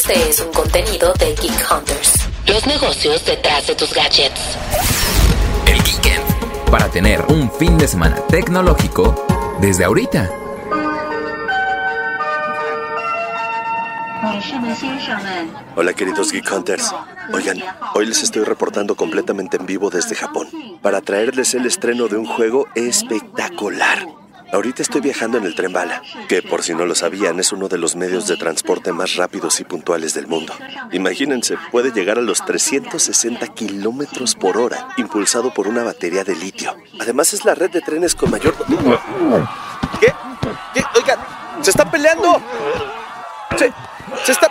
Este 0.00 0.30
es 0.30 0.40
un 0.40 0.50
contenido 0.50 1.12
de 1.18 1.34
Geek 1.34 1.70
Hunters. 1.70 2.26
Los 2.46 2.66
negocios 2.66 3.22
detrás 3.26 3.66
de 3.66 3.74
tus 3.74 3.92
gadgets. 3.92 4.56
El 5.66 5.82
Geekend. 5.82 6.24
Para 6.70 6.88
tener 6.88 7.20
un 7.28 7.52
fin 7.52 7.76
de 7.76 7.86
semana 7.86 8.16
tecnológico 8.28 9.26
desde 9.60 9.84
ahorita. 9.84 10.30
Hola 15.76 15.92
queridos 15.92 16.32
Geek 16.32 16.50
Hunters. 16.50 16.94
Oigan, 17.34 17.62
hoy 17.94 18.06
les 18.06 18.22
estoy 18.22 18.44
reportando 18.44 18.96
completamente 18.96 19.58
en 19.58 19.66
vivo 19.66 19.90
desde 19.90 20.14
Japón 20.14 20.48
para 20.80 21.02
traerles 21.02 21.52
el 21.52 21.66
estreno 21.66 22.08
de 22.08 22.16
un 22.16 22.24
juego 22.24 22.68
espectacular. 22.74 24.19
Ahorita 24.52 24.82
estoy 24.82 25.00
viajando 25.00 25.38
en 25.38 25.44
el 25.44 25.54
tren 25.54 25.72
bala, 25.72 26.02
que 26.28 26.42
por 26.42 26.62
si 26.62 26.74
no 26.74 26.84
lo 26.84 26.94
sabían 26.94 27.38
es 27.38 27.52
uno 27.52 27.68
de 27.68 27.78
los 27.78 27.94
medios 27.94 28.26
de 28.26 28.36
transporte 28.36 28.92
más 28.92 29.14
rápidos 29.14 29.60
y 29.60 29.64
puntuales 29.64 30.14
del 30.14 30.26
mundo. 30.26 30.52
Imagínense, 30.92 31.56
puede 31.70 31.92
llegar 31.92 32.18
a 32.18 32.22
los 32.22 32.44
360 32.44 33.46
kilómetros 33.48 34.34
por 34.34 34.56
hora, 34.56 34.88
impulsado 34.96 35.54
por 35.54 35.68
una 35.68 35.84
batería 35.84 36.24
de 36.24 36.34
litio. 36.34 36.76
Además 36.98 37.32
es 37.32 37.44
la 37.44 37.54
red 37.54 37.70
de 37.70 37.80
trenes 37.80 38.14
con 38.14 38.30
mayor... 38.30 38.54
¿Qué? 40.00 40.12
¿Qué? 40.74 40.84
Oigan, 40.96 41.18
¿se 41.62 41.70
están 41.70 41.90
peleando? 41.90 42.42
Se, 43.56 43.72
se 44.24 44.32
están... 44.32 44.50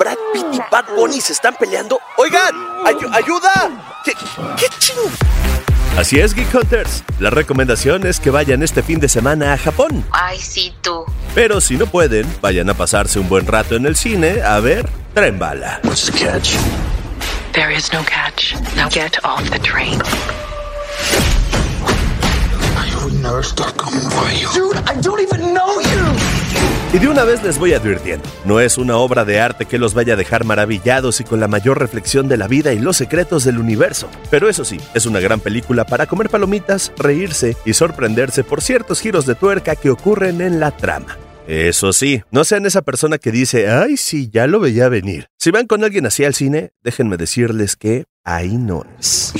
Brad 0.00 0.16
Pitt 0.32 0.46
y 0.54 0.58
Bad 0.72 0.86
Bunny 0.96 1.20
se 1.20 1.34
están 1.34 1.54
peleando. 1.60 2.00
Oigan, 2.16 2.54
ayu- 2.86 3.14
ayuda. 3.14 3.70
¿Qué, 4.02 4.12
qué 4.58 4.66
ching? 4.78 4.96
Así 5.98 6.18
es, 6.18 6.32
Geek 6.32 6.54
Hunters. 6.54 7.04
La 7.18 7.28
recomendación 7.28 8.06
es 8.06 8.18
que 8.18 8.30
vayan 8.30 8.62
este 8.62 8.82
fin 8.82 8.98
de 8.98 9.10
semana 9.10 9.52
a 9.52 9.58
Japón. 9.58 10.02
Ay, 10.10 10.38
sí, 10.40 10.74
tú. 10.80 11.04
Pero 11.34 11.60
si 11.60 11.76
no 11.76 11.84
pueden, 11.86 12.26
vayan 12.40 12.70
a 12.70 12.74
pasarse 12.74 13.18
un 13.18 13.28
buen 13.28 13.46
rato 13.46 13.76
en 13.76 13.84
el 13.84 13.94
cine 13.94 14.40
a 14.40 14.58
ver 14.60 14.88
Tren 15.12 15.38
Bala. 15.38 15.80
There 17.52 17.76
is 17.76 17.92
no 17.92 18.02
catch. 18.04 18.54
Now 18.76 18.88
get 18.88 19.18
off 19.22 19.50
the 19.50 19.58
train. 19.58 20.00
Y 26.92 26.98
de 26.98 27.06
una 27.06 27.22
vez 27.22 27.40
les 27.44 27.56
voy 27.56 27.72
advirtiendo, 27.72 28.28
no 28.44 28.58
es 28.58 28.76
una 28.76 28.96
obra 28.96 29.24
de 29.24 29.38
arte 29.38 29.64
que 29.64 29.78
los 29.78 29.94
vaya 29.94 30.14
a 30.14 30.16
dejar 30.16 30.44
maravillados 30.44 31.20
y 31.20 31.24
con 31.24 31.38
la 31.38 31.46
mayor 31.46 31.78
reflexión 31.78 32.26
de 32.26 32.36
la 32.36 32.48
vida 32.48 32.72
y 32.72 32.80
los 32.80 32.96
secretos 32.96 33.44
del 33.44 33.58
universo. 33.58 34.08
Pero 34.28 34.48
eso 34.48 34.64
sí, 34.64 34.80
es 34.92 35.06
una 35.06 35.20
gran 35.20 35.38
película 35.38 35.86
para 35.86 36.06
comer 36.06 36.30
palomitas, 36.30 36.92
reírse 36.96 37.56
y 37.64 37.74
sorprenderse 37.74 38.42
por 38.42 38.60
ciertos 38.60 39.00
giros 39.00 39.24
de 39.24 39.36
tuerca 39.36 39.76
que 39.76 39.90
ocurren 39.90 40.40
en 40.40 40.58
la 40.58 40.76
trama. 40.76 41.16
Eso 41.46 41.92
sí, 41.92 42.22
no 42.32 42.42
sean 42.42 42.66
esa 42.66 42.82
persona 42.82 43.18
que 43.18 43.30
dice, 43.30 43.70
ay, 43.70 43.96
sí, 43.96 44.28
ya 44.28 44.48
lo 44.48 44.58
veía 44.58 44.88
venir. 44.88 45.28
Si 45.38 45.52
van 45.52 45.68
con 45.68 45.84
alguien 45.84 46.06
así 46.06 46.24
al 46.24 46.34
cine, 46.34 46.72
déjenme 46.82 47.16
decirles 47.16 47.76
que 47.76 48.06
ahí 48.24 48.56
no 48.56 48.84
es. 48.98 49.32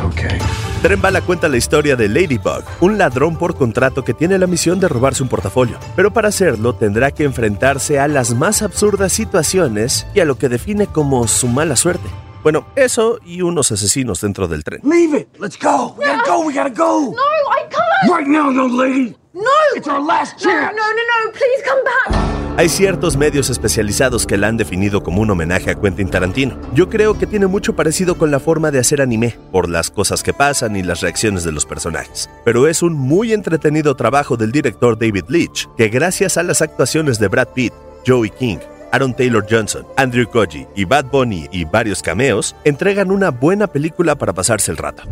No. 0.00 0.08
Okay. 0.08 0.38
Tren 0.82 1.00
Bala 1.00 1.20
cuenta 1.22 1.48
la 1.48 1.56
historia 1.56 1.96
de 1.96 2.08
Ladybug, 2.08 2.62
un 2.80 2.98
ladrón 2.98 3.36
por 3.36 3.56
contrato 3.56 4.04
que 4.04 4.14
tiene 4.14 4.38
la 4.38 4.46
misión 4.46 4.78
de 4.80 4.88
robarse 4.88 5.22
un 5.22 5.28
portafolio, 5.28 5.76
pero 5.96 6.12
para 6.12 6.28
hacerlo 6.28 6.74
tendrá 6.74 7.10
que 7.10 7.24
enfrentarse 7.24 7.98
a 7.98 8.06
las 8.08 8.32
más 8.34 8.62
absurdas 8.62 9.12
situaciones 9.12 10.06
y 10.14 10.20
a 10.20 10.24
lo 10.24 10.38
que 10.38 10.48
define 10.48 10.86
como 10.86 11.26
su 11.26 11.48
mala 11.48 11.74
suerte. 11.76 12.08
Bueno, 12.44 12.66
eso 12.76 13.18
y 13.24 13.42
unos 13.42 13.72
asesinos 13.72 14.20
dentro 14.20 14.46
del 14.46 14.62
tren. 14.62 14.80
Leave 14.84 15.18
it. 15.20 15.28
Let's 15.40 15.58
go. 15.60 15.94
We 15.98 16.06
gotta 16.06 16.22
go. 16.30 16.40
We 16.46 16.54
gotta 16.54 16.70
go. 16.70 17.10
No, 17.10 17.22
I 17.52 17.68
can't. 17.68 18.16
Right 18.16 18.28
now, 18.28 18.50
young 18.52 18.76
lady. 18.76 19.16
No. 19.34 19.42
It's 19.76 19.88
our 19.88 20.00
last 20.00 20.36
No, 20.44 20.50
chance. 20.50 20.74
no, 20.76 20.82
no, 20.82 20.94
no. 21.26 21.32
Please 21.32 21.62
come 21.64 21.82
back. 21.84 22.37
Hay 22.58 22.68
ciertos 22.68 23.16
medios 23.16 23.50
especializados 23.50 24.26
que 24.26 24.36
la 24.36 24.48
han 24.48 24.56
definido 24.56 25.00
como 25.04 25.22
un 25.22 25.30
homenaje 25.30 25.70
a 25.70 25.76
Quentin 25.76 26.10
Tarantino. 26.10 26.58
Yo 26.74 26.88
creo 26.88 27.16
que 27.16 27.24
tiene 27.24 27.46
mucho 27.46 27.76
parecido 27.76 28.18
con 28.18 28.32
la 28.32 28.40
forma 28.40 28.72
de 28.72 28.80
hacer 28.80 29.00
anime, 29.00 29.36
por 29.52 29.68
las 29.68 29.90
cosas 29.90 30.24
que 30.24 30.34
pasan 30.34 30.74
y 30.74 30.82
las 30.82 31.00
reacciones 31.00 31.44
de 31.44 31.52
los 31.52 31.64
personajes. 31.64 32.28
Pero 32.44 32.66
es 32.66 32.82
un 32.82 32.94
muy 32.94 33.32
entretenido 33.32 33.94
trabajo 33.94 34.36
del 34.36 34.50
director 34.50 34.98
David 34.98 35.26
Leitch, 35.28 35.68
que 35.76 35.86
gracias 35.86 36.36
a 36.36 36.42
las 36.42 36.60
actuaciones 36.60 37.20
de 37.20 37.28
Brad 37.28 37.46
Pitt, 37.54 37.72
Joey 38.04 38.30
King, 38.30 38.58
Aaron 38.90 39.14
Taylor 39.14 39.46
Johnson, 39.48 39.86
Andrew 39.96 40.28
Koji 40.28 40.66
y 40.74 40.84
Bad 40.84 41.12
Bunny 41.12 41.46
y 41.52 41.64
varios 41.64 42.02
cameos, 42.02 42.56
entregan 42.64 43.12
una 43.12 43.30
buena 43.30 43.68
película 43.68 44.16
para 44.16 44.32
pasarse 44.32 44.72
el 44.72 44.78
rato. 44.78 45.04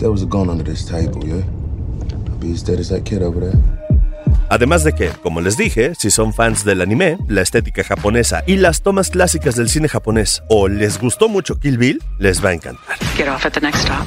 Además 4.48 4.84
de 4.84 4.92
que, 4.92 5.10
como 5.22 5.40
les 5.40 5.56
dije, 5.56 5.94
si 5.96 6.10
son 6.10 6.32
fans 6.32 6.64
del 6.64 6.80
anime, 6.80 7.18
la 7.28 7.42
estética 7.42 7.82
japonesa 7.82 8.42
y 8.46 8.56
las 8.56 8.82
tomas 8.82 9.10
clásicas 9.10 9.56
del 9.56 9.68
cine 9.68 9.88
japonés, 9.88 10.42
o 10.48 10.68
les 10.68 10.98
gustó 11.00 11.28
mucho 11.28 11.58
Kill 11.58 11.78
Bill, 11.78 12.02
les 12.18 12.44
va 12.44 12.50
a 12.50 12.52
encantar. 12.52 12.96
Get 13.16 13.28
off 13.28 13.44
at 13.46 13.52
the 13.52 13.60
next 13.60 13.82
stop. 13.82 14.06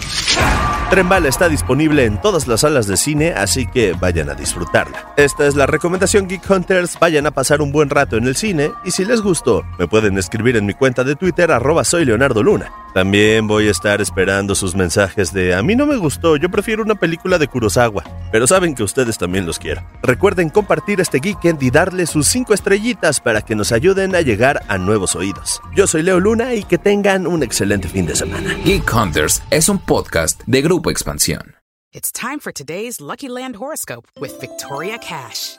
Tren 0.89 1.07
Bala 1.07 1.27
está 1.27 1.49
disponible 1.49 2.05
en 2.05 2.19
todas 2.19 2.47
las 2.47 2.61
salas 2.61 2.87
de 2.87 2.97
cine, 2.97 3.33
así 3.33 3.67
que 3.67 3.93
vayan 3.93 4.29
a 4.29 4.33
disfrutarla. 4.33 5.13
Esta 5.17 5.45
es 5.45 5.55
la 5.55 5.67
recomendación 5.67 6.27
Geek 6.27 6.49
Hunters, 6.49 6.97
vayan 6.99 7.27
a 7.27 7.31
pasar 7.31 7.61
un 7.61 7.71
buen 7.71 7.89
rato 7.89 8.17
en 8.17 8.25
el 8.25 8.35
cine 8.35 8.71
y 8.83 8.91
si 8.91 9.05
les 9.05 9.21
gustó, 9.21 9.63
me 9.77 9.87
pueden 9.87 10.17
escribir 10.17 10.57
en 10.57 10.65
mi 10.65 10.73
cuenta 10.73 11.03
de 11.03 11.15
Twitter 11.15 11.51
arroba 11.51 11.83
soy 11.83 12.05
Leonardo 12.05 12.41
Luna. 12.41 12.71
También 12.93 13.47
voy 13.47 13.67
a 13.67 13.71
estar 13.71 14.01
esperando 14.01 14.55
sus 14.55 14.75
mensajes 14.75 15.31
de 15.31 15.53
a 15.53 15.61
mí 15.61 15.75
no 15.75 15.85
me 15.85 15.97
gustó, 15.97 16.37
yo 16.37 16.49
prefiero 16.49 16.81
una 16.81 16.95
película 16.95 17.37
de 17.37 17.47
Kurosawa, 17.47 18.03
pero 18.31 18.47
saben 18.47 18.73
que 18.75 18.83
ustedes 18.83 19.17
también 19.17 19.45
los 19.45 19.59
quiero. 19.59 19.85
Recuerden 20.01 20.49
compartir 20.49 20.99
este 20.99 21.19
Geekend 21.19 21.61
y 21.61 21.69
darle 21.69 22.07
sus 22.07 22.27
5 22.27 22.53
estrellitas 22.53 23.19
para 23.19 23.41
que 23.41 23.55
nos 23.55 23.71
ayuden 23.71 24.15
a 24.15 24.21
llegar 24.21 24.63
a 24.67 24.77
nuevos 24.77 25.15
oídos. 25.15 25.61
Yo 25.75 25.85
soy 25.85 26.01
Leo 26.01 26.19
Luna 26.19 26.55
y 26.55 26.63
que 26.63 26.77
tengan 26.77 27.27
un 27.27 27.43
excelente 27.43 27.87
fin 27.87 28.05
de 28.05 28.15
semana. 28.15 28.55
Geek 28.65 28.91
Hunters 28.91 29.43
es 29.51 29.69
un 29.69 29.77
podcast 29.77 30.41
de 30.47 30.61
Grupo 30.61 30.89
Expansión. 30.89 31.55
It's 31.91 32.11
time 32.11 32.39
for 32.39 32.51
today's 32.51 32.99
Lucky 33.01 33.27
Land 33.27 33.55
horoscope 33.55 34.07
with 34.19 34.39
Victoria 34.39 34.97
Cash. 34.99 35.58